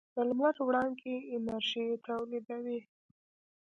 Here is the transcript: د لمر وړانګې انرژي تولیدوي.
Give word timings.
د 0.15 0.17
لمر 0.29 0.55
وړانګې 0.67 1.15
انرژي 1.35 1.85
تولیدوي. 2.07 2.79